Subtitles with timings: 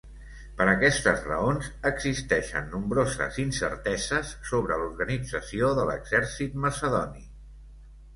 [0.59, 7.23] Per aquestes raons, existeixen nombroses incerteses sobre l'organització de l'exèrcit macedoni.